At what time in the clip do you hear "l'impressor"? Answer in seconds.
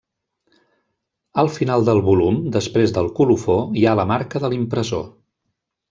4.55-5.07